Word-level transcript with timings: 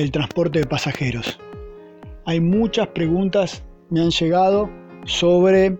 del 0.00 0.10
transporte 0.10 0.60
de 0.60 0.66
pasajeros 0.66 1.38
hay 2.26 2.40
muchas 2.40 2.88
preguntas 2.88 3.62
me 3.88 4.00
han 4.00 4.10
llegado 4.10 4.68
sobre 5.04 5.76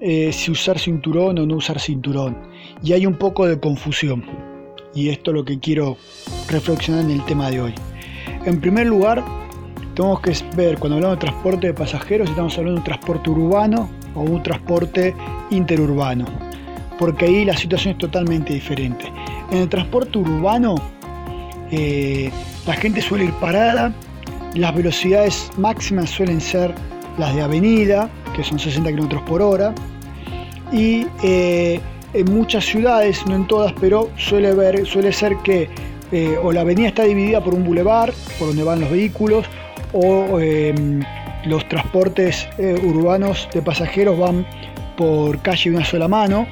eh, 0.00 0.32
si 0.32 0.50
usar 0.50 0.78
cinturón 0.78 1.38
o 1.38 1.46
no 1.46 1.56
usar 1.56 1.78
cinturón. 1.78 2.38
Y 2.82 2.94
hay 2.94 3.04
un 3.04 3.16
poco 3.16 3.46
de 3.46 3.60
confusión. 3.60 4.24
Y 4.94 5.10
esto 5.10 5.30
es 5.30 5.34
lo 5.34 5.44
que 5.44 5.60
quiero 5.60 5.98
reflexionar 6.48 7.04
en 7.04 7.10
el 7.10 7.24
tema 7.26 7.50
de 7.50 7.60
hoy. 7.60 7.74
En 8.46 8.60
primer 8.62 8.86
lugar, 8.86 9.22
tenemos 9.94 10.20
que 10.20 10.32
ver 10.56 10.78
cuando 10.78 10.96
hablamos 10.96 11.18
de 11.18 11.26
transporte 11.26 11.66
de 11.66 11.74
pasajeros, 11.74 12.30
estamos 12.30 12.56
hablando 12.56 12.76
de 12.76 12.78
un 12.80 12.84
transporte 12.84 13.30
urbano 13.30 13.90
o 14.14 14.22
un 14.22 14.42
transporte 14.42 15.14
interurbano. 15.50 16.24
Porque 16.98 17.26
ahí 17.26 17.44
la 17.44 17.56
situación 17.56 17.92
es 17.92 17.98
totalmente 17.98 18.54
diferente. 18.54 19.04
En 19.50 19.58
el 19.58 19.68
transporte 19.68 20.18
urbano, 20.18 20.76
eh, 21.70 22.30
la 22.66 22.74
gente 22.74 23.00
suele 23.00 23.24
ir 23.24 23.32
parada 23.34 23.92
las 24.54 24.74
velocidades 24.74 25.50
máximas 25.56 26.10
suelen 26.10 26.40
ser 26.40 26.74
las 27.18 27.34
de 27.34 27.42
avenida, 27.42 28.10
que 28.34 28.42
son 28.42 28.58
60 28.58 28.90
km 28.90 29.24
por 29.24 29.42
hora. 29.42 29.72
Y 30.72 31.06
eh, 31.22 31.80
en 32.14 32.34
muchas 32.34 32.64
ciudades, 32.64 33.24
no 33.26 33.36
en 33.36 33.46
todas, 33.46 33.72
pero 33.80 34.10
suele, 34.16 34.52
ver, 34.52 34.84
suele 34.86 35.12
ser 35.12 35.36
que 35.38 35.68
eh, 36.10 36.36
o 36.42 36.50
la 36.50 36.62
avenida 36.62 36.88
está 36.88 37.04
dividida 37.04 37.42
por 37.42 37.54
un 37.54 37.64
bulevar, 37.64 38.12
por 38.38 38.48
donde 38.48 38.64
van 38.64 38.80
los 38.80 38.90
vehículos, 38.90 39.46
o 39.92 40.40
em, 40.40 41.00
los 41.44 41.68
transportes 41.68 42.48
eh, 42.58 42.74
urbanos 42.82 43.48
de 43.52 43.62
pasajeros 43.62 44.18
van 44.18 44.44
por 44.96 45.40
calle 45.42 45.70
de 45.70 45.76
una 45.76 45.84
sola 45.84 46.08
mano. 46.08 46.46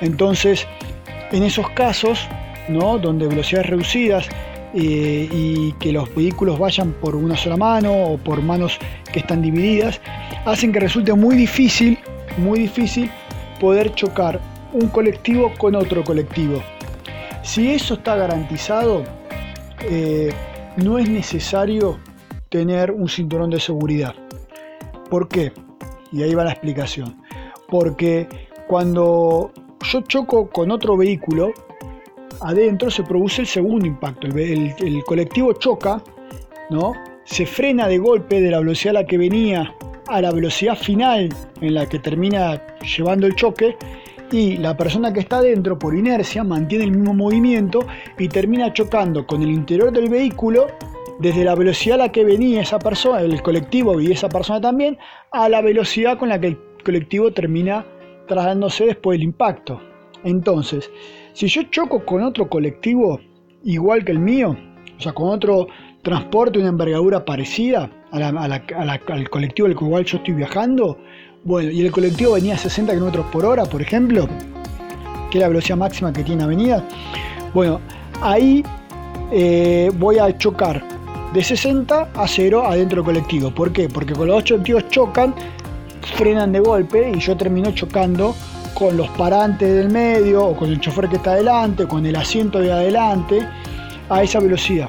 Entonces, 0.00 0.66
en 1.30 1.44
esos 1.44 1.70
casos, 1.70 2.28
¿no? 2.68 2.98
donde 2.98 3.28
velocidades 3.28 3.70
reducidas 3.70 4.28
eh, 4.74 5.28
y 5.30 5.72
que 5.74 5.92
los 5.92 6.12
vehículos 6.14 6.58
vayan 6.58 6.92
por 6.92 7.14
una 7.14 7.36
sola 7.36 7.56
mano 7.56 7.92
o 7.92 8.18
por 8.18 8.42
manos 8.42 8.78
que 9.12 9.20
están 9.20 9.40
divididas, 9.40 10.00
hacen 10.44 10.72
que 10.72 10.80
resulte 10.80 11.12
muy 11.14 11.36
difícil, 11.36 11.98
muy 12.38 12.60
difícil 12.60 13.10
poder 13.60 13.94
chocar 13.94 14.40
un 14.72 14.88
colectivo 14.88 15.52
con 15.58 15.76
otro 15.76 16.02
colectivo. 16.02 16.60
Si 17.42 17.70
eso 17.70 17.94
está 17.94 18.16
garantizado, 18.16 19.04
eh, 19.82 20.32
no 20.76 20.98
es 20.98 21.08
necesario 21.08 21.98
tener 22.48 22.90
un 22.90 23.08
cinturón 23.08 23.50
de 23.50 23.60
seguridad. 23.60 24.14
¿Por 25.08 25.28
qué? 25.28 25.52
Y 26.10 26.22
ahí 26.22 26.34
va 26.34 26.44
la 26.44 26.50
explicación. 26.50 27.22
Porque 27.68 28.26
cuando 28.66 29.52
yo 29.82 30.00
choco 30.00 30.48
con 30.48 30.70
otro 30.70 30.96
vehículo, 30.96 31.52
adentro 32.40 32.90
se 32.90 33.02
produce 33.02 33.42
el 33.42 33.46
segundo 33.46 33.86
impacto. 33.86 34.26
El, 34.26 35.02
colectivo 35.04 35.52
choca, 35.54 36.02
¿no? 36.70 36.92
se 37.24 37.46
frena 37.46 37.88
de 37.88 37.98
golpe 37.98 38.40
de 38.40 38.50
la 38.50 38.60
velocidad 38.60 38.96
a 38.96 39.00
la 39.00 39.06
que 39.06 39.18
venía 39.18 39.74
a 40.08 40.20
la 40.20 40.30
velocidad 40.30 40.76
final 40.76 41.30
en 41.60 41.74
la 41.74 41.88
que 41.88 41.98
termina 41.98 42.60
llevando 42.96 43.26
el 43.26 43.34
choque 43.34 43.76
y 44.30 44.56
la 44.56 44.76
persona 44.76 45.12
que 45.12 45.20
está 45.20 45.38
adentro 45.38 45.78
por 45.78 45.94
inercia 45.94 46.44
mantiene 46.44 46.84
el 46.84 46.90
mismo 46.90 47.14
movimiento 47.14 47.86
y 48.18 48.28
termina 48.28 48.72
chocando 48.72 49.26
con 49.26 49.42
el 49.42 49.50
interior 49.50 49.92
del 49.92 50.08
vehículo 50.08 50.66
desde 51.18 51.44
la 51.44 51.54
velocidad 51.54 52.00
a 52.00 52.04
la 52.04 52.12
que 52.12 52.24
venía 52.24 52.62
esa 52.62 52.78
persona, 52.78 53.20
el 53.20 53.40
colectivo 53.42 54.00
y 54.00 54.10
esa 54.10 54.28
persona 54.28 54.60
también, 54.60 54.98
a 55.30 55.48
la 55.48 55.62
velocidad 55.62 56.18
con 56.18 56.28
la 56.28 56.40
que 56.40 56.48
el 56.48 56.58
colectivo 56.84 57.32
termina 57.32 57.86
trasladándose 58.26 58.86
después 58.86 59.18
del 59.18 59.24
impacto. 59.24 59.80
Entonces, 60.24 60.90
si 61.34 61.48
yo 61.48 61.64
choco 61.64 62.04
con 62.06 62.22
otro 62.22 62.48
colectivo 62.48 63.20
igual 63.64 64.04
que 64.04 64.12
el 64.12 64.20
mío, 64.20 64.56
o 64.96 65.02
sea, 65.02 65.12
con 65.12 65.28
otro 65.28 65.66
transporte, 66.02 66.60
una 66.60 66.68
envergadura 66.68 67.24
parecida 67.24 67.90
al 68.12 69.28
colectivo 69.28 69.66
al 69.66 69.74
cual 69.74 70.04
yo 70.04 70.18
estoy 70.18 70.34
viajando, 70.34 70.98
bueno, 71.42 71.70
y 71.70 71.84
el 71.84 71.90
colectivo 71.90 72.34
venía 72.34 72.54
a 72.54 72.58
60 72.58 72.94
km 72.94 73.22
por 73.30 73.44
hora, 73.44 73.64
por 73.64 73.82
ejemplo, 73.82 74.28
que 75.30 75.38
es 75.38 75.42
la 75.42 75.48
velocidad 75.48 75.76
máxima 75.76 76.12
que 76.12 76.22
tiene 76.22 76.44
avenida, 76.44 76.86
bueno, 77.52 77.80
ahí 78.22 78.62
eh, 79.32 79.90
voy 79.98 80.18
a 80.18 80.36
chocar 80.38 80.82
de 81.32 81.42
60 81.42 82.10
a 82.14 82.28
0 82.28 82.64
adentro 82.64 83.02
del 83.02 83.06
colectivo. 83.06 83.50
¿Por 83.50 83.72
qué? 83.72 83.88
Porque 83.88 84.12
con 84.12 84.28
los 84.28 84.36
dos 84.36 84.44
colectivos 84.44 84.88
chocan, 84.88 85.34
frenan 86.16 86.52
de 86.52 86.60
golpe 86.60 87.10
y 87.10 87.18
yo 87.18 87.36
termino 87.36 87.72
chocando 87.72 88.36
con 88.74 88.96
los 88.96 89.08
parantes 89.10 89.72
del 89.72 89.88
medio 89.88 90.44
o 90.44 90.56
con 90.56 90.68
el 90.68 90.80
chofer 90.80 91.08
que 91.08 91.16
está 91.16 91.32
adelante, 91.32 91.86
con 91.86 92.04
el 92.04 92.16
asiento 92.16 92.58
de 92.58 92.72
adelante, 92.72 93.46
a 94.08 94.22
esa 94.22 94.40
velocidad. 94.40 94.88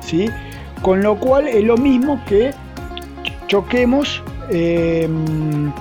¿sí? 0.00 0.28
Con 0.82 1.02
lo 1.02 1.18
cual 1.18 1.46
es 1.48 1.64
lo 1.64 1.76
mismo 1.76 2.20
que 2.26 2.52
choquemos 3.46 4.22
em, 4.50 5.72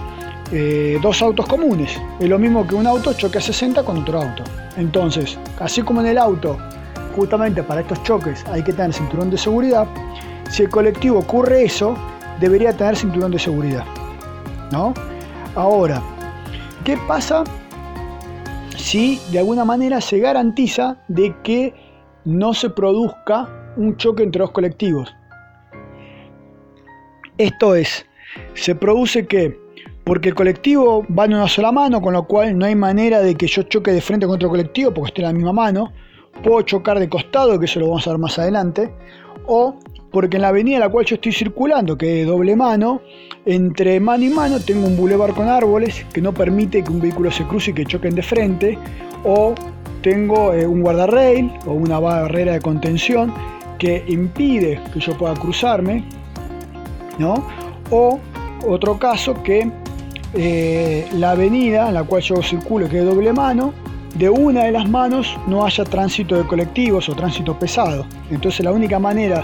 eh, 0.52 1.00
dos 1.02 1.22
autos 1.22 1.46
comunes. 1.48 1.92
Es 2.20 2.30
lo 2.30 2.38
mismo 2.38 2.68
que 2.68 2.76
un 2.76 2.88
auto 2.88 3.14
choque 3.14 3.40
a 3.40 3.42
60 3.42 3.84
con 3.84 3.98
otro 3.98 4.22
auto. 4.22 4.44
Entonces, 4.78 5.38
así 5.60 5.82
como 5.82 6.02
en 6.02 6.08
el 6.08 6.18
auto, 6.18 6.58
justamente 7.16 7.64
para 7.64 7.82
estos 7.82 8.04
choques 8.04 8.46
hay 8.52 8.64
que 8.64 8.74
tener 8.74 8.94
cinturón 8.94 9.30
de 9.30 9.38
seguridad, 9.38 9.88
si 10.50 10.64
el 10.64 10.70
colectivo 10.70 11.20
ocurre 11.20 11.64
eso, 11.64 11.96
debería 12.40 12.76
tener 12.76 12.96
cinturón 12.96 13.32
de 13.32 13.40
seguridad. 13.40 13.86
¿No? 14.72 14.94
Ahora, 15.56 16.02
¿Qué 16.86 16.98
pasa 17.08 17.44
si 18.78 19.20
de 19.32 19.40
alguna 19.40 19.66
manera 19.66 20.00
se 20.02 20.20
garantiza 20.20 21.04
de 21.08 21.36
que 21.42 21.74
no 22.26 22.54
se 22.54 22.70
produzca 22.70 23.74
un 23.76 23.98
choque 23.98 24.22
entre 24.22 24.42
dos 24.42 24.52
colectivos? 24.52 25.12
Esto 27.40 27.74
es, 27.74 28.06
se 28.54 28.76
produce 28.76 29.26
que 29.26 29.60
porque 30.04 30.30
el 30.30 30.36
colectivo 30.36 31.04
va 31.08 31.26
en 31.26 31.34
una 31.34 31.48
sola 31.48 31.72
mano, 31.72 32.00
con 32.00 32.14
lo 32.14 32.28
cual 32.28 32.56
no 32.56 32.68
hay 32.68 32.76
manera 32.76 33.20
de 33.20 33.34
que 33.34 33.48
yo 33.48 33.64
choque 33.64 33.92
de 33.92 34.02
frente 34.02 34.28
con 34.28 34.36
otro 34.36 34.50
colectivo 34.50 34.94
porque 34.94 35.08
estoy 35.08 35.24
en 35.24 35.30
la 35.30 35.34
misma 35.34 35.54
mano, 35.54 35.92
puedo 36.44 36.62
chocar 36.62 37.00
de 37.00 37.10
costado, 37.10 37.58
que 37.58 37.66
eso 37.66 37.80
lo 37.80 37.88
vamos 37.88 38.06
a 38.06 38.12
ver 38.12 38.20
más 38.20 38.38
adelante, 38.38 38.94
o 39.46 39.76
porque 40.12 40.38
en 40.38 40.44
la 40.44 40.48
avenida 40.50 40.76
en 40.76 40.80
la 40.80 40.90
cual 40.90 41.06
yo 41.06 41.16
estoy 41.16 41.34
circulando, 41.34 41.98
que 41.98 42.22
es 42.22 42.28
doble 42.28 42.56
mano, 42.56 43.02
entre 43.46 44.00
mano 44.00 44.24
y 44.24 44.30
mano 44.30 44.60
tengo 44.60 44.88
un 44.88 44.96
bulevar 44.96 45.34
con 45.34 45.50
árboles 45.50 46.06
que 46.14 46.22
no 46.22 46.34
permite 46.34 46.84
que 46.84 46.92
un 46.92 47.02
vehículo 47.02 47.30
se 47.32 47.44
cruce 47.44 47.72
y 47.72 47.74
que 47.74 47.86
choquen 47.86 48.16
de 48.16 48.24
frente, 48.24 48.78
o 49.26 49.54
tengo 50.02 50.54
eh, 50.54 50.66
un 50.66 50.82
guardarrail 50.82 51.52
o 51.66 51.74
una 51.74 52.00
barrera 52.00 52.54
de 52.54 52.62
contención 52.62 53.34
que 53.78 54.06
impide 54.08 54.80
que 54.94 55.00
yo 55.00 55.18
pueda 55.18 55.34
cruzarme, 55.34 56.06
¿no? 57.20 57.46
O 57.92 58.20
otro 58.68 58.98
caso 58.98 59.44
que 59.44 59.70
eh, 60.34 61.08
la 61.14 61.32
avenida 61.32 61.88
en 61.88 61.94
la 61.94 62.04
cual 62.04 62.22
yo 62.22 62.42
circulo, 62.42 62.88
que 62.88 63.00
es 63.00 63.06
doble 63.06 63.34
mano, 63.34 63.74
de 64.16 64.30
una 64.30 64.64
de 64.64 64.72
las 64.72 64.90
manos 64.90 65.38
no 65.46 65.66
haya 65.66 65.84
tránsito 65.84 66.36
de 66.38 66.48
colectivos 66.48 67.10
o 67.10 67.16
tránsito 67.16 67.58
pesado. 67.60 68.06
Entonces 68.32 68.64
la 68.66 68.72
única 68.72 68.98
manera 68.98 69.44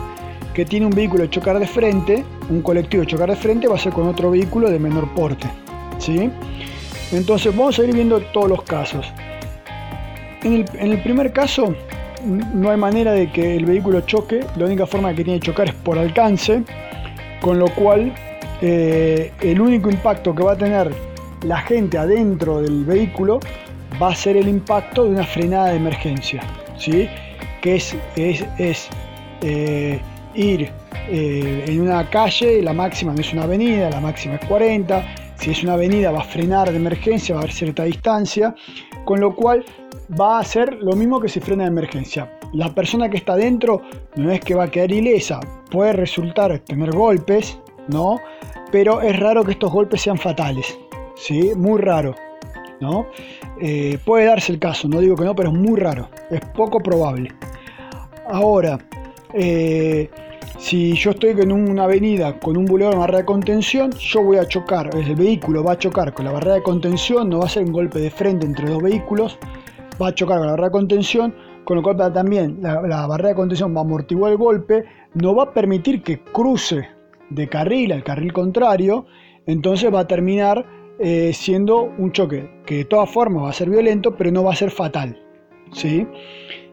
que 0.53 0.65
tiene 0.65 0.85
un 0.85 0.93
vehículo 0.93 1.25
chocar 1.27 1.59
de 1.59 1.67
frente, 1.67 2.23
un 2.49 2.61
colectivo 2.61 3.03
chocar 3.03 3.29
de 3.29 3.35
frente, 3.35 3.67
va 3.67 3.75
a 3.75 3.79
ser 3.79 3.91
con 3.93 4.07
otro 4.07 4.31
vehículo 4.31 4.69
de 4.69 4.79
menor 4.79 5.13
porte. 5.13 5.47
¿sí? 5.99 6.29
Entonces 7.11 7.55
vamos 7.55 7.77
a 7.79 7.83
ir 7.83 7.93
viendo 7.93 8.19
todos 8.33 8.49
los 8.49 8.63
casos. 8.63 9.05
En 10.43 10.65
el, 10.79 11.03
primer 11.03 11.31
caso, 11.33 11.75
no 12.25 12.71
hay 12.71 12.77
manera 12.77 13.11
de 13.11 13.31
que 13.31 13.55
el 13.57 13.65
vehículo 13.65 14.01
choque, 14.01 14.39
la 14.55 14.65
única 14.65 14.87
forma 14.87 15.09
que 15.09 15.23
tiene 15.23 15.33
de 15.33 15.45
chocar 15.45 15.67
es 15.67 15.75
por 15.75 15.99
alcance, 15.99 16.63
con 17.41 17.59
lo 17.59 17.67
cual 17.75 18.11
eh, 18.61 19.31
el 19.41 19.61
único 19.61 19.89
impacto 19.91 20.33
que 20.33 20.43
va 20.43 20.53
a 20.53 20.57
tener 20.57 20.91
la 21.43 21.57
gente 21.57 21.97
adentro 21.97 22.61
del 22.61 22.85
vehículo 22.85 23.39
va 24.01 24.09
a 24.09 24.15
ser 24.15 24.37
el 24.37 24.47
impacto 24.47 25.03
de 25.03 25.11
una 25.11 25.23
frenada 25.23 25.69
de 25.69 25.75
emergencia, 25.75 26.41
¿sí? 26.77 27.07
que 27.61 27.75
es, 27.75 27.95
es, 28.15 28.43
es 28.57 28.89
eh, 29.41 30.01
ir 30.33 30.71
eh, 31.07 31.65
en 31.67 31.81
una 31.81 32.09
calle, 32.09 32.61
la 32.61 32.73
máxima 32.73 33.13
no 33.13 33.21
es 33.21 33.31
una 33.33 33.43
avenida, 33.43 33.89
la 33.89 33.99
máxima 33.99 34.35
es 34.35 34.45
40, 34.47 35.05
si 35.35 35.51
es 35.51 35.63
una 35.63 35.73
avenida 35.73 36.11
va 36.11 36.21
a 36.21 36.23
frenar 36.23 36.71
de 36.71 36.77
emergencia, 36.77 37.35
va 37.35 37.41
a 37.41 37.43
haber 37.43 37.53
cierta 37.53 37.83
distancia, 37.83 38.55
con 39.05 39.19
lo 39.19 39.35
cual 39.35 39.63
va 40.19 40.39
a 40.39 40.43
ser 40.43 40.73
lo 40.81 40.95
mismo 40.95 41.19
que 41.19 41.29
si 41.29 41.39
frena 41.39 41.63
de 41.63 41.69
emergencia. 41.69 42.31
la 42.53 42.73
persona 42.75 43.09
que 43.09 43.17
está 43.17 43.35
dentro 43.35 43.81
no 44.15 44.29
es 44.31 44.41
que 44.41 44.55
va 44.55 44.65
a 44.65 44.71
quedar 44.71 44.91
ilesa, 44.91 45.39
puede 45.69 45.93
resultar 45.93 46.59
tener 46.59 46.91
golpes, 46.91 47.57
¿no? 47.87 48.19
Pero 48.71 49.01
es 49.01 49.17
raro 49.19 49.43
que 49.43 49.51
estos 49.51 49.71
golpes 49.71 50.01
sean 50.01 50.17
fatales, 50.17 50.77
¿sí? 51.15 51.53
Muy 51.55 51.79
raro, 51.79 52.13
¿no? 52.81 53.07
Eh, 53.61 53.97
puede 54.03 54.25
darse 54.25 54.51
el 54.51 54.59
caso, 54.59 54.87
no 54.87 54.99
digo 54.99 55.15
que 55.15 55.23
no, 55.23 55.35
pero 55.35 55.49
es 55.49 55.55
muy 55.55 55.79
raro, 55.79 56.09
es 56.29 56.41
poco 56.53 56.79
probable. 56.79 57.31
Ahora, 58.27 58.79
eh, 59.33 60.09
si 60.57 60.93
yo 60.93 61.11
estoy 61.11 61.31
en 61.31 61.51
una 61.51 61.85
avenida 61.85 62.39
con 62.39 62.57
un 62.57 62.65
bulevar 62.65 62.97
barrera 62.97 63.19
de 63.19 63.25
contención, 63.25 63.91
yo 63.93 64.23
voy 64.23 64.37
a 64.37 64.47
chocar, 64.47 64.89
el 64.95 65.15
vehículo 65.15 65.63
va 65.63 65.73
a 65.73 65.77
chocar 65.77 66.13
con 66.13 66.25
la 66.25 66.31
barrera 66.31 66.55
de 66.55 66.63
contención, 66.63 67.29
no 67.29 67.39
va 67.39 67.45
a 67.45 67.49
ser 67.49 67.63
un 67.63 67.71
golpe 67.71 67.99
de 67.99 68.11
frente 68.11 68.45
entre 68.45 68.69
dos 68.69 68.81
vehículos, 68.81 69.37
va 70.01 70.09
a 70.09 70.15
chocar 70.15 70.37
con 70.37 70.47
la 70.47 70.51
barrera 70.51 70.67
de 70.67 70.73
contención, 70.73 71.33
con 71.63 71.77
lo 71.77 71.83
cual 71.83 72.13
también 72.13 72.59
la, 72.61 73.07
barrera 73.07 73.29
de 73.29 73.35
contención 73.35 73.75
va 73.75 73.79
a 73.79 73.83
amortiguar 73.83 74.31
el 74.31 74.37
golpe, 74.37 74.85
no 75.13 75.35
va 75.35 75.43
a 75.43 75.53
permitir 75.53 76.03
que 76.03 76.21
cruce 76.23 76.87
de 77.29 77.47
carril 77.47 77.91
al 77.93 78.03
carril 78.03 78.33
contrario, 78.33 79.05
entonces 79.45 79.93
va 79.93 80.01
a 80.01 80.07
terminar 80.07 80.65
eh, 81.03 81.33
siendo 81.33 81.91
un 81.97 82.11
choque 82.11 82.61
que 82.65 82.77
de 82.77 82.85
todas 82.85 83.09
formas 83.09 83.43
va 83.45 83.49
a 83.49 83.53
ser 83.53 83.69
violento, 83.69 84.15
pero 84.15 84.31
no 84.31 84.43
va 84.43 84.53
a 84.53 84.55
ser 84.55 84.69
fatal. 84.69 85.17
¿sí? 85.73 86.05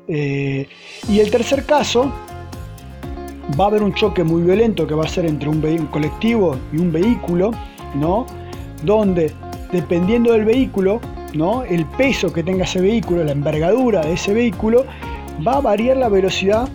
Eh, 0.06 0.66
y 1.08 1.20
el 1.20 1.30
tercer 1.30 1.64
caso, 1.64 2.12
va 3.58 3.64
a 3.64 3.68
haber 3.68 3.82
un 3.82 3.94
choque 3.94 4.24
muy 4.24 4.42
violento 4.42 4.86
que 4.86 4.94
va 4.94 5.04
a 5.04 5.08
ser 5.08 5.24
entre 5.24 5.48
un, 5.48 5.60
colectivo 5.86 6.56
y 6.72 6.78
un 6.78 6.92
vehículo, 6.92 7.52
¿no? 7.94 8.26
donde 8.82 9.32
dependiendo 9.72 10.32
del 10.32 10.44
vehículo, 10.44 11.00
¿no? 11.34 11.62
el 11.62 11.86
peso 11.86 12.32
que 12.32 12.42
tenga 12.42 12.64
ese 12.64 12.80
vehículo, 12.80 13.24
la 13.24 13.32
envergadura 13.32 14.02
de 14.02 14.14
ese 14.14 14.34
vehículo, 14.34 14.84
va 15.46 15.56
a 15.56 15.60
variar 15.60 15.96
la 15.96 16.08
velocidad 16.08 16.68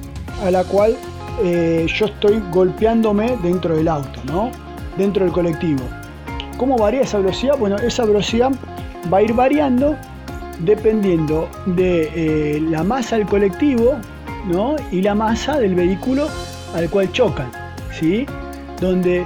a 0.44 0.52
la 0.52 0.64
cual 0.64 0.96
eh, 1.44 1.86
yo 1.94 2.06
estoy 2.06 2.42
golpeándome 2.52 3.38
dentro 3.44 3.76
del 3.76 3.88
auto, 3.88 4.20
¿no? 4.26 4.52
dentro 4.98 5.24
del 5.26 5.34
colectivo. 5.34 5.84
¿Cómo 6.64 6.78
varía 6.78 7.02
esa 7.02 7.18
velocidad? 7.18 7.58
Bueno, 7.60 7.76
esa 7.76 8.06
velocidad 8.06 8.50
va 9.14 9.18
a 9.18 9.22
ir 9.22 9.34
variando 9.34 9.98
dependiendo 10.60 11.50
de 11.66 12.10
eh, 12.16 12.62
la 12.62 12.86
masa 12.86 13.18
del 13.18 13.28
colectivo 13.28 13.96
¿no? 14.46 14.78
y 14.90 15.02
la 15.02 15.14
masa 15.14 15.60
del 15.60 15.76
vehículo 15.76 16.30
al 16.74 16.90
cual 16.90 17.12
chocan. 17.12 17.52
¿sí? 17.92 18.26
Donde 18.80 19.26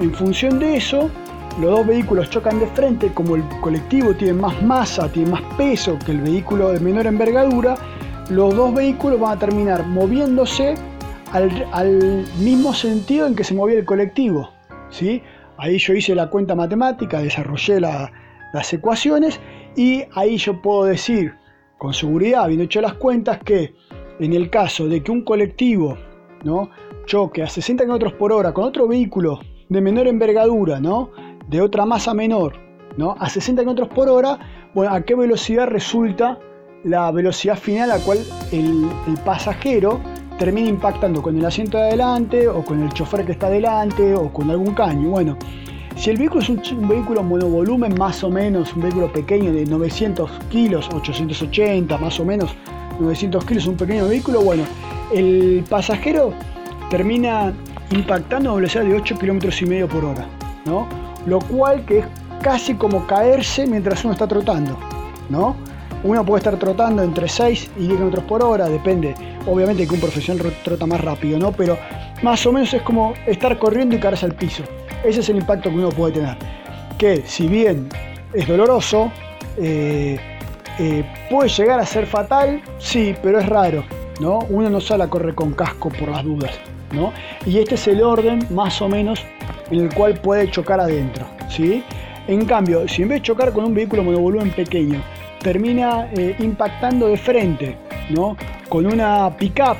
en 0.00 0.14
función 0.14 0.60
de 0.60 0.76
eso 0.76 1.10
los 1.60 1.72
dos 1.72 1.86
vehículos 1.88 2.30
chocan 2.30 2.60
de 2.60 2.68
frente, 2.68 3.12
como 3.12 3.34
el 3.34 3.42
colectivo 3.60 4.14
tiene 4.14 4.34
más 4.34 4.62
masa, 4.62 5.08
tiene 5.08 5.32
más 5.32 5.42
peso 5.56 5.98
que 6.06 6.12
el 6.12 6.20
vehículo 6.20 6.70
de 6.70 6.78
menor 6.78 7.08
envergadura, 7.08 7.74
los 8.30 8.54
dos 8.54 8.72
vehículos 8.72 9.18
van 9.18 9.36
a 9.36 9.40
terminar 9.40 9.84
moviéndose 9.88 10.76
al, 11.32 12.24
mismo 12.38 12.72
sentido 12.72 13.26
en 13.26 13.34
que 13.34 13.42
se 13.42 13.54
movía 13.54 13.76
el 13.76 13.84
colectivo. 13.84 14.52
¿sí? 14.90 15.20
Ahí 15.58 15.78
yo 15.78 15.94
hice 15.94 16.14
la 16.14 16.28
cuenta 16.28 16.54
matemática, 16.54 17.20
desarrollé 17.20 17.80
las 17.80 18.72
ecuaciones 18.72 19.40
y 19.76 20.04
ahí 20.14 20.36
yo 20.36 20.60
puedo 20.60 20.84
decir 20.84 21.34
con 21.78 21.92
seguridad, 21.92 22.44
habiendo 22.44 22.64
hecho 22.64 22.80
las 22.80 22.94
cuentas, 22.94 23.38
que 23.44 23.74
en 24.18 24.32
el 24.32 24.50
caso 24.50 24.88
de 24.88 25.02
que 25.02 25.10
un 25.10 25.22
colectivo 25.22 25.96
¿no? 26.44 26.70
choque 27.04 27.42
a 27.42 27.48
60 27.48 27.84
km 27.84 28.16
por 28.16 28.32
hora 28.32 28.52
con 28.52 28.64
otro 28.64 28.88
vehículo 28.88 29.40
de 29.68 29.80
menor 29.80 30.06
envergadura, 30.06 30.80
de 31.48 31.60
otra 31.60 31.84
masa 31.84 32.14
menor, 32.14 32.54
¿no? 32.96 33.14
a 33.18 33.28
60 33.28 33.62
km 33.64 33.88
por 33.88 34.08
hora, 34.08 34.38
bueno, 34.74 34.94
¿a 34.94 35.02
qué 35.02 35.14
velocidad 35.14 35.66
resulta 35.66 36.38
la 36.84 37.10
velocidad 37.10 37.56
final 37.56 37.90
a 37.90 37.98
la 37.98 38.04
cual 38.04 38.18
el, 38.52 38.88
pasajero 39.24 40.00
termina 40.38 40.68
impactando 40.68 41.22
con 41.22 41.36
el 41.36 41.44
asiento 41.44 41.78
de 41.78 41.84
adelante 41.84 42.48
o 42.48 42.64
con 42.64 42.82
el 42.82 42.92
chofer 42.92 43.24
que 43.24 43.32
está 43.32 43.46
adelante 43.46 44.14
o 44.14 44.32
con 44.32 44.50
algún 44.50 44.74
caño? 44.74 45.10
Bueno, 45.10 45.36
si 45.96 46.10
el 46.10 46.18
vehículo 46.18 46.42
es 46.42 46.48
un, 46.48 46.88
vehículo 46.88 47.22
monovolumen 47.22 47.94
más 47.98 48.22
o 48.22 48.30
menos, 48.30 48.74
un 48.74 48.82
vehículo 48.82 49.12
pequeño 49.12 49.52
de 49.52 49.64
900 49.64 50.30
kilos, 50.50 50.88
880 50.92 51.98
más 51.98 52.20
o 52.20 52.24
menos, 52.24 52.54
900 53.00 53.44
kilos, 53.44 53.66
un 53.66 53.76
pequeño 53.76 54.06
vehículo, 54.08 54.42
bueno, 54.42 54.64
el 55.12 55.64
pasajero 55.68 56.32
termina 56.90 57.52
impactando 57.90 58.52
a 58.52 58.54
velocidad 58.56 58.84
de 58.84 58.94
8 58.94 59.18
kilómetros 59.18 59.60
y 59.62 59.66
medio 59.66 59.88
por 59.88 60.04
hora, 60.04 60.26
¿no? 60.64 60.86
lo 61.26 61.40
cual 61.40 61.84
que 61.84 61.98
es 61.98 62.06
casi 62.42 62.74
como 62.74 63.06
caerse 63.06 63.66
mientras 63.66 64.04
uno 64.04 64.12
está 64.12 64.26
trotando, 64.26 64.78
¿no? 65.28 65.56
Uno 66.06 66.24
puede 66.24 66.38
estar 66.38 66.56
trotando 66.56 67.02
entre 67.02 67.28
6 67.28 67.70
y 67.78 67.88
10 67.88 67.98
km 67.98 68.22
por 68.22 68.40
hora, 68.40 68.68
depende, 68.68 69.12
obviamente 69.44 69.88
que 69.88 69.94
un 69.94 70.00
profesional 70.00 70.52
trota 70.62 70.86
más 70.86 71.00
rápido, 71.00 71.36
¿no? 71.36 71.50
Pero 71.50 71.76
más 72.22 72.46
o 72.46 72.52
menos 72.52 72.72
es 72.72 72.82
como 72.82 73.14
estar 73.26 73.58
corriendo 73.58 73.96
y 73.96 73.98
caerse 73.98 74.24
al 74.24 74.34
piso. 74.34 74.62
Ese 75.04 75.18
es 75.18 75.28
el 75.28 75.38
impacto 75.38 75.68
que 75.68 75.74
uno 75.74 75.88
puede 75.88 76.14
tener. 76.14 76.36
Que 76.96 77.22
si 77.26 77.48
bien 77.48 77.88
es 78.32 78.46
doloroso, 78.46 79.10
eh, 79.58 80.16
eh, 80.78 81.04
puede 81.28 81.48
llegar 81.48 81.80
a 81.80 81.86
ser 81.86 82.06
fatal, 82.06 82.62
sí, 82.78 83.12
pero 83.20 83.40
es 83.40 83.48
raro, 83.48 83.82
¿no? 84.20 84.38
Uno 84.48 84.70
no 84.70 84.80
sale 84.80 85.02
a 85.02 85.08
correr 85.08 85.34
con 85.34 85.54
casco 85.54 85.88
por 85.88 86.08
las 86.08 86.22
dudas, 86.22 86.52
¿no? 86.92 87.12
Y 87.44 87.58
este 87.58 87.74
es 87.74 87.88
el 87.88 88.00
orden 88.00 88.46
más 88.50 88.80
o 88.80 88.88
menos 88.88 89.24
en 89.72 89.80
el 89.80 89.92
cual 89.92 90.14
puede 90.14 90.48
chocar 90.52 90.78
adentro. 90.78 91.26
¿sí? 91.48 91.82
En 92.28 92.44
cambio, 92.44 92.86
si 92.88 93.02
en 93.02 93.08
vez 93.08 93.18
de 93.20 93.26
chocar 93.26 93.52
con 93.52 93.64
un 93.64 93.74
vehículo 93.74 94.02
monovolumen 94.02 94.50
pequeño, 94.50 95.02
termina 95.46 96.10
eh, 96.10 96.34
impactando 96.40 97.06
de 97.06 97.16
frente, 97.16 97.78
¿no? 98.10 98.36
Con 98.68 98.84
una 98.84 99.30
pickup, 99.36 99.76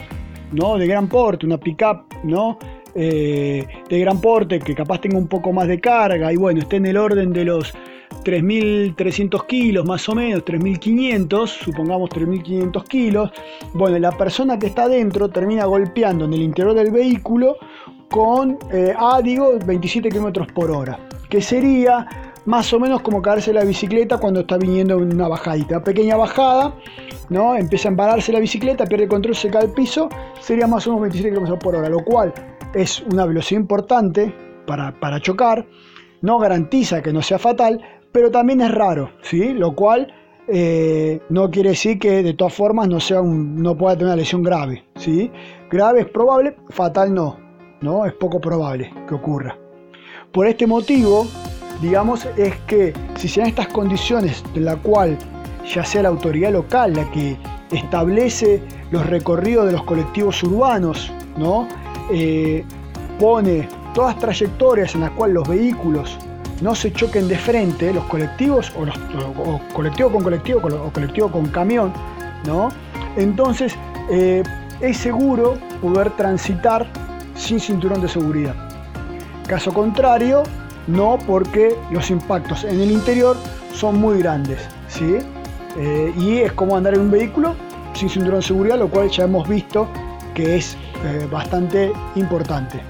¿no? 0.53 0.79
De 0.79 0.87
gran 0.87 1.09
porte, 1.09 1.45
una 1.45 1.59
pickup, 1.59 2.05
¿no? 2.23 2.57
Eh, 2.95 3.67
de 3.89 3.99
gran 3.99 4.21
porte 4.21 4.61
que 4.61 4.77
capaz 4.77 5.01
tenga 5.01 5.19
un 5.19 5.27
poco 5.27 5.53
más 5.53 5.67
de 5.67 5.81
carga 5.81 6.33
y 6.33 6.37
bueno, 6.37 6.61
esté 6.61 6.77
en 6.77 6.87
el 6.87 6.97
orden 6.97 7.33
de 7.33 7.47
los 7.47 7.75
3.300 8.25 9.45
kilos 9.47 9.85
más 9.85 10.09
o 10.09 10.15
menos, 10.15 10.45
3.500, 10.45 11.49
supongamos 11.49 12.11
3.500 12.11 12.85
kilos, 12.85 13.33
bueno, 13.75 13.99
la 13.99 14.13
persona 14.13 14.61
que 14.61 14.69
está 14.69 14.87
dentro 14.87 15.31
termina 15.31 15.65
golpeando 15.65 16.27
en 16.27 16.35
el 16.35 16.43
interior 16.43 16.75
del 16.75 16.93
vehículo 16.93 17.57
con, 18.09 18.57
eh, 18.73 18.95
digo, 19.25 19.59
27 19.67 20.11
km 20.11 20.47
por 20.55 20.71
hora, 20.71 20.97
que 21.29 21.43
sería 21.43 22.07
más 22.47 22.73
o 22.73 22.81
menos 22.81 23.03
como 23.03 23.21
caerse 23.21 23.53
la 23.53 23.65
bicicleta 23.65 24.19
cuando 24.19 24.41
está 24.41 24.57
viniendo 24.57 24.97
en 24.99 25.15
una 25.15 25.29
bajadita, 25.29 25.83
pequeña 25.83 26.17
bajada, 26.17 26.75
¿no? 27.29 27.57
Empieza 27.57 27.89
a 27.89 27.91
embararse 27.91 28.33
la 28.33 28.41
bicicleta, 28.41 28.87
pierde 28.87 29.05
el 29.05 29.11
control, 29.11 29.35
se 29.35 29.51
cae 29.51 29.63
al 29.63 29.73
piso, 29.73 30.09
sería 30.41 30.67
más 30.67 30.87
o 30.87 30.91
menos 30.91 31.03
27 31.03 31.35
km 31.35 31.59
por 31.59 31.77
hora, 31.77 31.89
lo 31.89 32.05
cual 32.05 32.33
es 32.75 33.01
una 33.03 33.27
velocidad 33.27 33.61
importante 33.61 34.35
para, 34.67 34.99
para 34.99 35.21
chocar, 35.21 35.67
no 36.23 36.39
garantiza 36.39 37.03
que 37.03 37.13
no 37.13 37.23
sea 37.23 37.39
fatal, 37.39 37.81
pero 38.13 38.31
también 38.31 38.61
es 38.61 38.73
raro, 38.73 39.11
¿sí? 39.23 39.53
Lo 39.53 39.75
cual 39.75 40.13
eh, 40.49 41.21
no 41.29 41.51
quiere 41.51 41.71
decir 41.71 41.99
que 41.99 42.23
de 42.23 42.35
todas 42.35 42.55
formas 42.55 42.89
no, 42.89 43.01
sea 43.01 43.21
no 43.23 43.77
pueda 43.77 43.95
tener 43.95 44.07
una 44.07 44.17
lesión 44.17 44.43
grave, 44.43 44.85
¿sí? 44.97 45.31
Grave 45.71 46.01
es 46.01 46.07
probable, 46.07 46.57
fatal 46.71 47.13
no. 47.13 47.47
¿no? 47.81 48.07
Es 48.07 48.15
poco 48.15 48.41
probable 48.41 48.93
que 49.09 49.15
ocurra. 49.15 49.57
Por 50.33 50.47
este 50.47 50.67
motivo, 50.67 51.27
digamos, 51.81 52.27
es 52.37 52.55
que 52.67 52.93
si 53.17 53.29
se 53.29 53.41
dan 53.41 53.49
estas 53.51 53.69
condiciones 53.69 54.43
de 54.55 54.61
la 54.61 54.77
cual 54.77 55.17
ya 55.75 55.85
sea 55.85 56.03
la 56.03 56.09
autoridad 56.09 56.53
local 56.53 56.95
la 56.95 57.11
que 57.11 57.37
establece 57.71 58.63
los 58.91 59.05
recorridos 59.07 59.67
de 59.67 59.73
los 59.73 59.83
colectivos 59.83 60.43
urbanos, 60.43 61.13
¿no? 61.37 61.69
Eh, 62.11 62.65
pone 63.19 63.69
todas 63.95 64.19
trayectorias 64.19 64.95
en 64.95 65.03
las 65.03 65.11
cuales 65.11 65.35
los 65.35 65.49
vehículos 65.49 66.19
no 66.63 66.75
se 66.75 66.93
choquen 66.93 67.29
de 67.29 67.37
frente, 67.37 67.93
los 67.93 68.05
colectivos, 68.05 68.73
o, 68.77 69.61
colectivo 69.75 70.11
con 70.11 70.23
colectivo, 70.23 70.61
o 70.61 70.91
colectivo 70.91 71.31
con 71.31 71.47
camión, 71.49 71.93
¿no? 72.47 72.69
Entonces 73.17 73.75
eh, 74.11 74.43
es 74.81 74.97
seguro 74.97 75.59
poder 75.83 76.11
transitar 76.17 76.87
sin 77.35 77.61
cinturón 77.61 78.01
de 78.01 78.09
seguridad. 78.09 78.55
Caso 79.47 79.73
contrario, 79.73 80.43
no 80.87 81.19
porque 81.27 81.77
los 81.91 82.11
impactos 82.11 82.65
en 82.65 82.81
el 82.81 82.91
interior 82.91 83.37
son 83.75 84.01
muy 84.01 84.19
grandes. 84.19 84.61
¿sí? 84.89 85.19
Eh, 85.77 86.13
y 86.17 86.39
es 86.39 86.53
como 86.53 86.77
andar 86.77 86.95
en 86.95 87.01
un 87.01 87.11
vehículo 87.11 87.55
sin 87.95 88.09
cinturón 88.09 88.41
de 88.41 88.47
seguridad, 88.47 88.79
lo 88.79 88.89
cual 88.89 89.11
ya 89.11 89.25
hemos 89.25 89.49
visto 89.49 89.89
que 90.35 90.57
es 90.57 90.77
eh, 91.05 91.27
bastante 91.31 91.93
importante. 92.15 92.81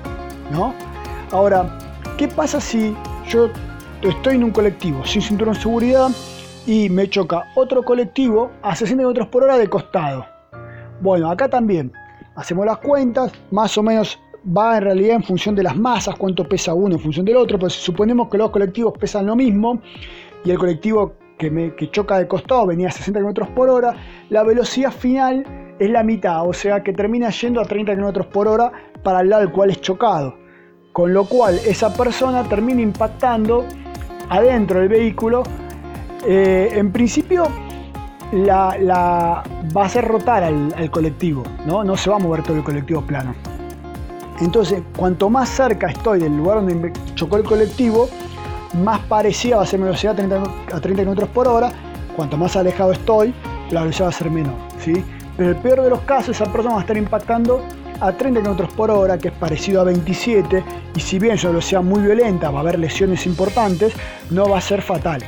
¿no? 0.51 0.75
Ahora, 1.31 1.79
¿qué 2.17 2.29
pasa 2.29 2.61
si 2.61 2.95
yo 3.29 3.51
estoy 4.03 4.37
en 4.37 4.45
un 4.45 4.51
colectivo 4.51 5.05
sin 5.05 5.23
cinturón 5.23 5.55
de 5.55 5.61
seguridad 5.61 6.11
y 6.67 6.89
me 6.89 7.09
choca 7.09 7.45
otro 7.55 7.83
colectivo 7.83 8.51
a 8.63 8.75
60 8.75 9.03
km 9.03 9.31
por 9.31 9.45
hora 9.45 9.59
de 9.59 9.69
costado? 9.69 10.27
Bueno, 11.01 11.31
acá 11.31 11.49
también 11.49 11.93
hacemos 12.35 12.67
las 12.67 12.79
cuentas, 12.79 13.33
más 13.51 13.77
o 13.79 13.83
menos 13.83 14.19
va 14.47 14.77
en 14.77 14.85
realidad 14.85 15.17
en 15.17 15.23
función 15.23 15.55
de 15.55 15.63
las 15.63 15.77
masas, 15.77 16.15
cuánto 16.17 16.49
pesa 16.49 16.75
uno 16.75 16.95
en 16.95 17.01
función 17.01 17.25
del 17.25 17.37
otro, 17.37 17.59
pero 17.59 17.71
si 17.71 17.81
suponemos 17.81 18.29
que 18.29 18.39
los 18.39 18.51
colectivos 18.51 18.95
pesan 18.99 19.27
lo 19.27 19.35
mismo 19.35 19.81
y 20.45 20.51
el 20.51 20.59
colectivo 20.59 21.15
que, 21.37 21.51
me, 21.51 21.75
choca 21.91 22.19
de 22.19 22.29
costado 22.29 22.67
venía 22.67 22.89
a 22.89 22.93
60 22.93 23.21
km 23.21 23.49
por 23.55 23.69
hora, 23.69 23.95
la 24.31 24.43
velocidad 24.43 24.93
final 24.93 25.75
es 25.79 25.91
la 25.91 26.03
mitad, 26.03 26.47
o 26.49 26.53
sea 26.53 26.83
que 26.83 26.93
termina 26.93 27.31
yendo 27.31 27.61
a 27.61 27.65
30 27.65 27.95
km 27.95 28.27
por 28.29 28.49
hora 28.49 28.73
para 29.03 29.21
el 29.21 29.29
lado 29.29 29.43
al 29.43 29.53
cual 29.53 29.71
es 29.71 29.81
chocado. 29.81 30.35
Con 30.93 31.13
lo 31.13 31.25
cual 31.27 31.61
esa 31.67 31.93
persona 31.93 32.43
termina 32.45 32.81
impactando 32.81 33.67
adentro 34.31 34.81
del 34.81 34.89
vehículo. 34.89 35.43
Eh, 36.27 36.71
en 36.73 36.91
principio 36.91 37.49
la, 38.33 39.45
va 39.77 39.83
a 39.83 39.85
hacer 39.85 40.07
rotar 40.07 40.43
al, 40.43 40.91
colectivo, 40.91 41.43
¿no? 41.67 41.85
no 41.85 41.97
se 41.99 42.09
va 42.09 42.17
a 42.17 42.19
mover 42.19 42.43
todo 42.43 42.57
el 42.57 42.65
colectivo 42.65 43.03
plano. 43.03 43.35
Entonces, 44.41 44.83
cuanto 44.97 45.31
más 45.31 45.49
cerca 45.49 45.89
estoy 45.89 46.21
del 46.21 46.37
lugar 46.37 46.57
donde 46.61 46.93
chocó 47.15 47.37
el 47.37 47.45
colectivo, 47.45 48.09
más 48.75 49.01
parecida 49.01 49.57
va 49.57 49.63
a 49.63 49.67
ser 49.67 49.81
velocidad 49.81 50.13
a 50.73 50.81
30, 50.81 51.05
km 51.05 51.27
por 51.29 51.49
hora. 51.49 51.73
Cuanto 52.15 52.37
más 52.37 52.57
alejado 52.57 52.93
estoy, 52.93 53.35
la 53.71 53.81
velocidad 53.81 54.07
va 54.07 54.11
a 54.11 54.13
ser 54.13 54.31
menor. 54.31 54.55
¿sí? 54.79 55.05
Pero 55.37 55.51
el 55.51 55.57
peor 55.57 55.83
de 55.83 55.91
los 55.91 56.01
casos, 56.03 56.37
esa 56.41 56.51
persona 56.51 56.75
va 56.75 56.79
a 56.79 56.83
estar 56.83 56.97
impactando 56.97 57.63
a 58.01 58.13
30 58.13 58.43
km 58.43 58.69
por 58.75 58.91
hora, 58.91 59.19
que 59.19 59.29
es 59.29 59.35
parecido 59.35 59.81
a 59.81 59.85
27, 59.85 60.63
y 60.95 61.01
si 61.01 61.19
bien 61.19 61.39
su 61.39 61.49
velocidad 61.49 61.83
muy 61.83 62.01
violenta, 62.01 62.51
va 62.51 62.59
a 62.59 62.63
haber 62.63 62.79
lesiones 62.79 63.27
importantes, 63.27 63.95
no 64.31 64.49
va 64.49 64.59
a 64.59 64.61
ser 64.61 64.83
fatal. 64.83 65.23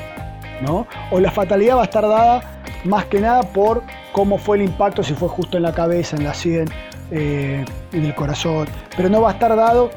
¿no? 0.60 0.86
O 1.10 1.20
la 1.20 1.30
fatalidad 1.30 1.76
va 1.76 1.82
a 1.82 1.84
estar 1.84 2.06
dada 2.06 2.62
más 2.84 3.06
que 3.06 3.20
nada 3.20 3.42
por 3.42 3.82
cómo 4.12 4.38
fue 4.38 4.56
el 4.58 4.64
impacto, 4.64 5.02
si 5.02 5.14
fue 5.14 5.28
justo 5.28 5.56
en 5.56 5.62
la 5.62 5.72
cabeza, 5.72 6.16
en 6.16 6.24
la 6.24 6.34
sien, 6.34 6.68
eh, 7.10 7.64
en 7.92 8.04
el 8.04 8.14
corazón, 8.14 8.68
pero 8.96 9.08
no 9.08 9.22
va 9.22 9.30
a 9.30 9.32
estar 9.32 9.54
dado, 9.56 9.90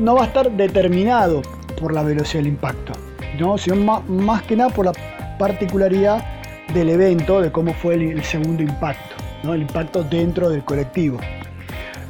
no 0.00 0.16
va 0.16 0.22
a 0.22 0.26
estar 0.26 0.50
determinado 0.50 1.42
por 1.80 1.92
la 1.92 2.02
velocidad 2.02 2.42
del 2.42 2.52
impacto, 2.52 2.92
¿no? 3.38 3.56
sino 3.58 3.76
más, 3.76 4.08
más 4.08 4.42
que 4.42 4.56
nada 4.56 4.70
por 4.70 4.86
la 4.86 4.92
particularidad 5.38 6.24
del 6.74 6.90
evento, 6.90 7.40
de 7.40 7.50
cómo 7.50 7.72
fue 7.74 7.94
el, 7.94 8.22
segundo 8.24 8.62
impacto, 8.62 9.16
¿no? 9.42 9.54
el 9.54 9.62
impacto 9.62 10.02
dentro 10.04 10.50
del 10.50 10.64
colectivo. 10.64 11.18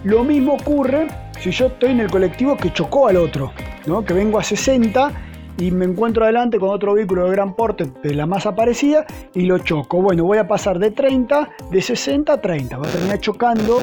Lo 0.05 0.25
mismo 0.25 0.55
ocurre 0.55 1.07
si 1.39 1.51
yo 1.51 1.67
estoy 1.67 1.91
en 1.91 2.01
el 2.01 2.11
colectivo 2.11 2.57
que 2.57 2.73
chocó 2.73 3.09
al 3.09 3.17
otro, 3.17 3.53
¿no? 3.87 4.05
que 4.05 4.15
vengo 4.15 4.39
a 4.39 4.43
60 4.43 5.13
y 5.61 5.71
me 5.71 5.85
encuentro 5.85 6.25
adelante 6.25 6.59
con 6.59 6.71
otro 6.71 6.95
vehículo 6.95 7.27
de 7.27 7.33
gran 7.33 7.55
porte 7.55 7.93
de 8.03 8.15
la 8.15 8.25
más 8.25 8.47
parecida 8.57 9.05
y 9.35 9.43
lo 9.43 9.59
choco. 9.59 10.01
Bueno, 10.01 10.25
voy 10.25 10.39
a 10.39 10.49
pasar 10.49 10.79
de 10.79 10.91
30, 10.91 11.51
de 11.71 11.83
60 11.83 12.33
a 12.33 12.41
30. 12.41 12.79
Voy 12.79 12.89
a 12.89 12.91
terminar 12.91 13.21
chocando 13.21 13.79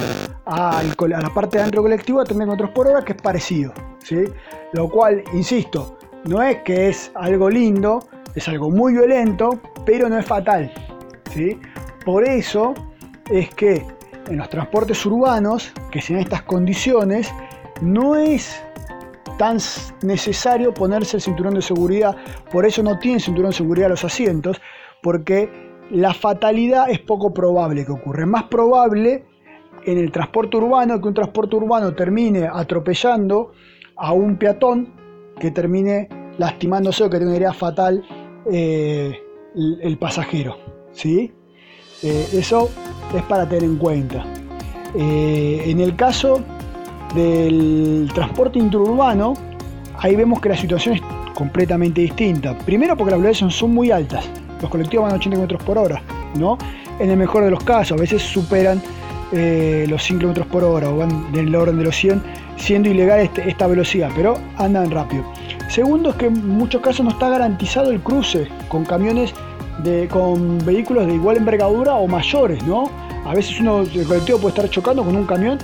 a, 0.45 0.81
la 1.07 1.29
parte 1.29 1.57
de 1.57 1.63
dentro 1.63 1.83
del 1.83 1.91
colectivo 1.91 2.19
a 2.19 2.23
30 2.23 2.45
km 2.45 2.73
por 2.73 2.87
hora, 2.87 3.05
que 3.05 3.13
es 3.13 3.21
parecido. 3.21 3.73
¿sí? 4.03 4.23
Lo 4.73 4.89
cual, 4.89 5.23
insisto, 5.33 5.97
no 6.25 6.41
es 6.41 6.57
que 6.63 6.89
es 6.89 7.11
algo 7.13 7.47
lindo, 7.47 7.99
es 8.33 8.47
algo 8.47 8.71
muy 8.71 8.93
violento, 8.93 9.59
pero 9.85 10.09
no 10.09 10.17
es 10.17 10.25
fatal. 10.25 10.73
¿sí? 11.31 11.59
Por 12.03 12.27
eso 12.27 12.73
es 13.29 13.53
que 13.53 13.85
en 14.27 14.37
los 14.37 14.49
transportes 14.49 15.05
urbanos, 15.05 15.71
que 15.91 16.01
en 16.09 16.17
estas 16.17 16.41
condiciones, 16.41 17.31
no 17.81 18.15
es 18.15 18.59
tan 19.37 19.57
necesario 20.03 20.73
ponerse 20.73 21.17
el 21.17 21.21
cinturón 21.21 21.53
de 21.53 21.61
seguridad. 21.61 22.15
Por 22.51 22.65
eso 22.65 22.83
no 22.83 22.97
tienen 22.99 23.19
cinturón 23.19 23.51
de 23.51 23.57
seguridad 23.57 23.89
los 23.89 24.03
asientos, 24.03 24.59
porque 25.01 25.49
la 25.91 26.13
fatalidad 26.13 26.89
es 26.89 26.99
poco 26.99 27.33
probable 27.33 27.85
que 27.85 27.91
ocurra. 27.91 28.25
Más 28.25 28.43
probable 28.43 29.25
en 29.85 29.97
el 29.97 30.11
transporte 30.11 30.57
urbano 30.57 30.99
que 30.99 31.07
un 31.07 31.13
transporte 31.13 31.55
urbano 31.55 31.93
termine 31.93 32.49
atropellando 32.51 33.53
a 33.95 34.11
un 34.11 34.37
peatón 34.37 34.93
que 35.39 35.51
termine 35.51 36.09
lastimándose 36.37 37.03
o 37.03 37.09
que 37.09 37.17
tenga 37.17 37.29
una 37.29 37.35
herida 37.37 37.53
fatal 37.53 38.03
eh, 38.51 39.17
el, 39.55 39.97
pasajero. 39.97 40.57
¿sí? 40.91 41.31
Eh, 42.03 42.27
eso 42.33 42.69
es 43.15 43.23
para 43.23 43.47
tener 43.47 43.63
en 43.63 43.77
cuenta. 43.77 44.25
Eh, 44.95 45.63
en 45.65 45.79
el 45.79 45.95
caso 45.95 46.43
del 47.13 48.09
transporte 48.13 48.59
interurbano, 48.59 49.33
ahí 49.99 50.15
vemos 50.15 50.41
que 50.41 50.49
la 50.49 50.57
situación 50.57 50.95
es 50.95 51.01
completamente 51.33 52.01
distinta. 52.01 52.57
Primero 52.57 52.97
porque 52.97 53.11
las 53.11 53.21
velocidades 53.21 53.55
son 53.55 53.73
muy 53.73 53.91
altas. 53.91 54.25
Los 54.61 54.69
colectivos 54.69 55.03
van 55.03 55.13
a 55.13 55.15
80 55.17 55.37
km 55.37 55.57
por 55.63 55.77
hora, 55.77 56.01
¿no? 56.35 56.57
En 56.99 57.11
el 57.11 57.17
mejor 57.17 57.43
de 57.43 57.51
los 57.51 57.63
casos, 57.63 57.97
a 57.97 58.01
veces 58.01 58.21
superan 58.23 58.81
eh, 59.31 59.85
los 59.89 60.03
100 60.03 60.19
km 60.19 60.45
por 60.45 60.63
hora 60.63 60.89
o 60.89 60.97
van 60.97 61.27
en 61.33 61.47
el 61.47 61.55
orden 61.55 61.77
de 61.77 61.83
los 61.83 61.95
100, 61.95 62.23
siendo 62.55 62.89
ilegal 62.89 63.19
este, 63.19 63.47
esta 63.47 63.67
velocidad, 63.67 64.09
pero 64.15 64.37
andan 64.57 64.89
rápido. 64.89 65.23
Segundo 65.69 66.11
es 66.11 66.15
que 66.15 66.27
en 66.27 66.47
muchos 66.47 66.81
casos 66.81 67.03
no 67.03 67.11
está 67.11 67.29
garantizado 67.29 67.91
el 67.91 67.99
cruce 67.99 68.47
con 68.69 68.85
camiones 68.85 69.33
de, 69.83 70.07
con 70.07 70.63
vehículos 70.65 71.05
de 71.07 71.15
igual 71.15 71.37
envergadura 71.37 71.95
o 71.95 72.07
mayores, 72.07 72.63
¿no? 72.63 72.89
A 73.25 73.33
veces 73.33 73.59
uno, 73.59 73.81
el 73.81 74.07
colectivo 74.07 74.39
puede 74.39 74.55
estar 74.55 74.69
chocando 74.69 75.03
con 75.03 75.15
un 75.15 75.25
camión 75.25 75.59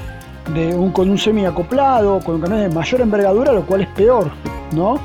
de 0.52 0.76
un, 0.76 0.92
con 0.92 1.10
un 1.10 1.18
semi 1.18 1.46
acoplado, 1.46 2.20
con 2.20 2.42
camión 2.42 2.62
de 2.62 2.70
mayor 2.70 3.02
envergadura, 3.02 3.54
lo 3.54 3.66
cual 3.66 3.82
es 3.82 3.88
peor, 3.90 4.32
¿no? 4.74 5.00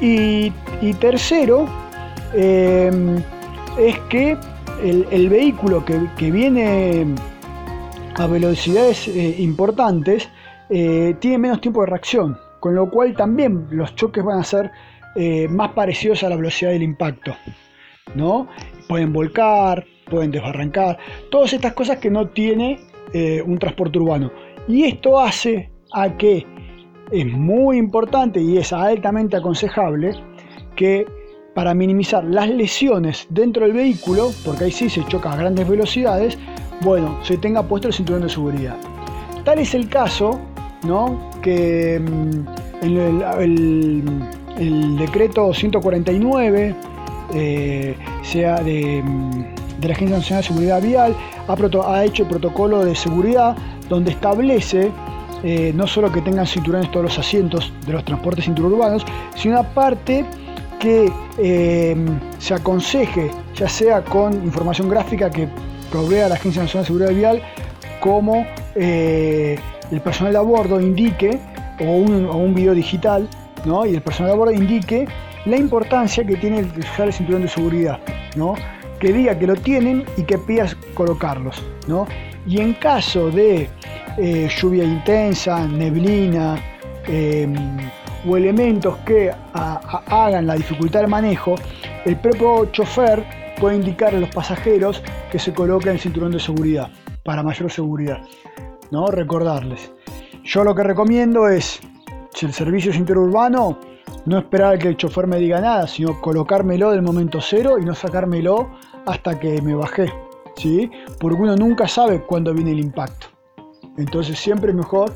Y, 0.00 0.50
tercero, 1.00 1.66
em, 2.34 3.16
es 3.78 3.98
que 4.10 4.36
el, 4.82 5.28
vehículo 5.28 5.84
que, 5.84 6.30
viene 6.30 7.06
a 8.16 8.26
velocidades 8.26 9.08
eh, 9.08 9.36
importantes 9.38 10.28
eh, 10.68 11.16
tiene 11.20 11.38
menos 11.38 11.60
tiempo 11.60 11.80
de 11.80 11.86
reacción, 11.86 12.38
con 12.60 12.74
lo 12.74 12.90
cual 12.90 13.14
también 13.14 13.66
los 13.70 13.94
choques 13.94 14.22
van 14.22 14.40
a 14.40 14.44
ser 14.44 14.70
eh, 15.14 15.48
más 15.48 15.70
parecidos 15.70 16.22
a 16.22 16.28
la 16.28 16.36
velocidad 16.36 16.72
del 16.72 16.82
impacto, 16.82 17.34
¿no? 18.14 18.48
Pueden 18.88 19.12
volcar, 19.12 19.86
pueden 20.10 20.30
desbarrancar, 20.30 20.98
todas 21.30 21.52
estas 21.52 21.72
cosas 21.72 21.98
que 21.98 22.10
no 22.10 22.28
tiene 22.28 22.80
un 23.46 23.60
transporte 23.60 23.96
urbano. 23.96 24.32
Y 24.68 24.84
esto 24.84 25.20
hace 25.20 25.70
a 25.92 26.16
que 26.16 26.46
es 27.10 27.26
muy 27.26 27.76
importante 27.78 28.40
y 28.40 28.56
es 28.58 28.72
altamente 28.72 29.36
aconsejable 29.36 30.12
que 30.74 31.06
para 31.54 31.74
minimizar 31.74 32.24
las 32.24 32.48
lesiones 32.48 33.26
dentro 33.30 33.64
del 33.64 33.74
vehículo, 33.74 34.30
porque 34.44 34.64
ahí 34.64 34.72
sí 34.72 34.88
se 34.90 35.04
choca 35.06 35.32
a 35.32 35.36
grandes 35.36 35.68
velocidades, 35.68 36.36
bueno, 36.80 37.16
se 37.22 37.36
tenga 37.38 37.62
puesto 37.62 37.88
el 37.88 37.94
cinturón 37.94 38.22
de 38.22 38.28
seguridad. 38.28 38.76
Tal 39.44 39.60
es 39.60 39.74
el 39.74 39.88
caso, 39.88 40.40
¿no? 40.84 41.30
Que 41.42 42.00
mm, 42.00 42.84
el, 44.58 44.96
decreto 44.98 45.52
149 45.52 46.74
eh, 47.34 47.94
sea 48.22 48.56
de, 48.56 49.02
mm, 49.02 49.80
de, 49.80 49.88
la 49.88 49.94
Agencia 49.94 50.16
Nacional 50.16 50.42
de 50.42 50.48
Seguridad 50.48 50.82
Vial 50.82 51.16
ha, 51.46 51.92
ha 51.94 52.04
hecho 52.04 52.26
protocolo 52.26 52.84
de 52.84 52.94
seguridad 52.94 53.56
donde 53.88 54.12
establece 54.12 54.90
eh, 55.46 55.74
no 55.74 55.86
solo 55.86 56.10
que 56.10 56.22
tengan 56.22 56.46
cinturones 56.46 56.90
todos 56.90 57.04
los 57.04 57.18
asientos 57.18 57.70
de 57.86 57.92
los 57.92 58.02
transportes 58.02 58.48
interurbanos, 58.48 59.04
sino 59.36 59.58
aparte 59.58 60.24
que 60.80 61.12
eh, 61.36 61.94
se 62.38 62.54
aconseje, 62.54 63.30
ya 63.54 63.68
sea 63.68 64.02
con 64.02 64.32
información 64.42 64.88
gráfica 64.88 65.30
que 65.30 65.46
provea 65.90 66.30
la 66.30 66.36
Agencia 66.36 66.62
Nacional 66.62 66.84
de 66.84 66.86
Seguridad 66.86 67.14
Vial, 67.14 67.42
como 68.00 68.46
eh, 68.74 69.58
el 69.90 70.00
personal 70.00 70.32
de 70.32 70.38
a 70.38 70.42
bordo 70.42 70.80
indique, 70.80 71.38
o 71.80 71.84
un, 71.84 72.54
video 72.54 72.72
digital, 72.72 73.28
¿no? 73.66 73.84
y 73.84 73.94
el 73.94 74.00
personal 74.00 74.30
de 74.30 74.34
a 74.34 74.38
bordo 74.38 74.52
indique 74.52 75.06
la 75.44 75.58
importancia 75.58 76.24
que 76.24 76.36
tiene 76.36 76.62
usar 76.78 77.08
el 77.08 77.12
cinturón 77.12 77.42
de 77.42 77.48
seguridad, 77.48 78.00
¿no? 78.34 78.54
que 78.98 79.12
diga 79.12 79.38
que 79.38 79.46
lo 79.46 79.56
tienen 79.56 80.04
y 80.16 80.22
que 80.22 80.38
pidas 80.38 80.74
colocarlos. 80.94 81.62
¿no? 81.86 82.06
Y 82.46 82.60
en 82.60 82.74
caso 82.74 83.30
de 83.30 83.68
eh, 84.18 84.48
lluvia 84.56 84.84
intensa, 84.84 85.66
neblina 85.66 86.56
em, 87.06 87.54
o 88.28 88.36
elementos 88.36 88.96
que 88.98 89.30
hagan 89.52 90.46
la 90.46 90.54
dificultad 90.54 91.00
del 91.00 91.08
manejo, 91.08 91.54
el 92.04 92.16
propio 92.16 92.66
chofer 92.66 93.24
puede 93.58 93.76
indicar 93.76 94.14
a 94.14 94.18
los 94.18 94.30
pasajeros 94.30 95.02
que 95.30 95.38
se 95.38 95.52
coloquen 95.52 95.92
el 95.92 96.00
cinturón 96.00 96.32
de 96.32 96.40
seguridad 96.40 96.90
para 97.22 97.42
mayor 97.42 97.70
seguridad. 97.70 98.20
¿no? 98.90 99.06
Recordarles. 99.08 99.92
Yo 100.44 100.64
lo 100.64 100.74
que 100.74 100.82
recomiendo 100.82 101.48
es, 101.48 101.80
si 102.32 102.46
el 102.46 102.52
servicio 102.52 102.90
es 102.90 102.96
interurbano, 102.98 103.78
no 104.26 104.38
esperar 104.38 104.74
a 104.74 104.78
que 104.78 104.88
el 104.88 104.96
chofer 104.96 105.26
me 105.26 105.38
diga 105.38 105.60
nada, 105.60 105.86
sino 105.86 106.20
colocármelo 106.20 106.90
del 106.90 107.02
momento 107.02 107.40
cero 107.40 107.76
y 107.80 107.84
no 107.84 107.94
sacármelo 107.94 108.70
hasta 109.06 109.38
que 109.38 109.60
me 109.62 109.74
bajé. 109.74 110.12
¿Sí? 110.56 110.90
Porque 111.18 111.42
uno 111.42 111.56
nunca 111.56 111.88
sabe 111.88 112.20
cuándo 112.20 112.52
viene 112.54 112.72
el 112.72 112.80
impacto. 112.80 113.28
Entonces 113.96 114.38
siempre 114.38 114.70
es 114.70 114.76
mejor 114.76 115.12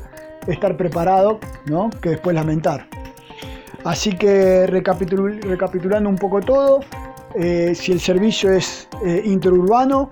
estar 0.47 0.77
preparado 0.77 1.39
¿no? 1.65 1.89
que 2.01 2.11
después 2.11 2.35
lamentar. 2.35 2.87
Así 3.83 4.13
que 4.13 4.67
recapitulando 4.67 6.09
un 6.09 6.17
poco 6.17 6.41
todo, 6.41 6.81
eh, 7.35 7.73
si 7.73 7.91
el 7.91 7.99
servicio 7.99 8.51
es 8.51 8.87
eh, 9.05 9.21
interurbano, 9.25 10.11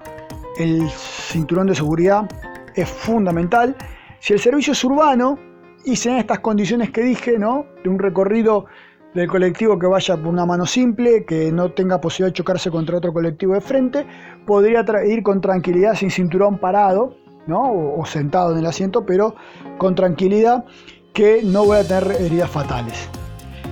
el 0.58 0.90
cinturón 0.90 1.68
de 1.68 1.76
seguridad 1.76 2.30
es 2.76 2.90
fundamental. 2.90 3.76
Si 4.20 4.34
el 4.34 4.40
servicio 4.40 4.74
es 4.74 4.84
urbano 4.84 5.38
y 5.86 6.08
en 6.08 6.18
estas 6.18 6.40
condiciones 6.40 6.92
que 6.92 7.02
dije, 7.02 7.38
¿no? 7.38 7.66
de 7.84 7.90
un 7.90 8.00
recorrido 8.00 8.66
del 9.18 9.28
colectivo 9.28 9.80
que 9.80 9.88
vaya 9.88 10.16
por 10.16 10.28
una 10.28 10.46
mano 10.46 10.68
simple, 10.68 11.26
que 11.26 11.52
no 11.52 11.72
tenga 11.72 12.00
posibilidad 12.00 12.34
de 12.34 12.38
chocarse 12.38 12.70
contra 12.70 12.98
otro 12.98 13.12
colectivo 13.12 13.56
de 13.56 13.62
frente, 13.62 14.06
podría 14.46 14.86
ir 15.08 15.24
con 15.24 15.42
tranquilidad 15.42 15.96
sin 15.96 16.12
cinturón 16.12 16.60
parado, 16.60 17.16
¿no? 17.48 17.64
o, 17.64 18.00
o 18.00 18.06
sentado 18.06 18.52
en 18.52 18.60
el 18.60 18.66
asiento, 18.68 19.08
pero 19.08 19.36
con 19.80 19.96
tranquilidad 19.96 20.66
que 21.14 21.42
no 21.44 21.66
voy 21.66 21.80
a 21.80 21.88
tener 21.88 22.12
heridas 22.22 22.52
fatales. 22.52 23.10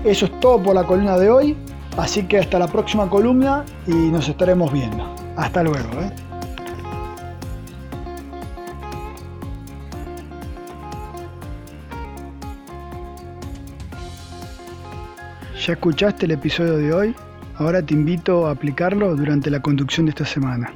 Eso 0.04 0.25
es 0.25 0.40
todo 0.40 0.64
por 0.64 0.74
la 0.74 0.84
columna 0.84 1.16
de 1.18 1.30
hoy, 1.30 1.56
así 1.96 2.24
que 2.24 2.40
hasta 2.40 2.58
la 2.58 2.68
próxima 2.68 3.08
columna 3.08 3.66
y 3.86 3.94
nos 3.94 4.28
estaremos 4.28 4.74
viendo. 4.74 5.06
Hasta 5.36 5.62
luego. 5.62 6.02
¿eh? 6.02 6.35
Ya 15.65 15.74
escuchaste 15.74 16.27
el 16.27 16.31
episodio 16.34 16.77
de 16.77 16.93
hoy, 16.93 17.15
ahora 17.55 17.81
te 17.84 17.95
invito 17.95 18.45
a 18.45 18.51
aplicarlo 18.51 19.15
durante 19.15 19.50
la 19.50 19.63
conducción 19.63 20.05
de 20.05 20.12
esta 20.12 20.24
semana. 20.24 20.72